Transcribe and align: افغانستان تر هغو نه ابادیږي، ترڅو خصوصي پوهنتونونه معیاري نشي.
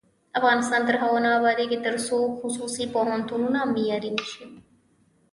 افغانستان 0.39 0.81
تر 0.87 0.95
هغو 1.01 1.17
نه 1.25 1.29
ابادیږي، 1.39 1.77
ترڅو 1.85 2.17
خصوصي 2.39 2.85
پوهنتونونه 2.95 3.59
معیاري 3.73 4.11
نشي. 4.17 4.43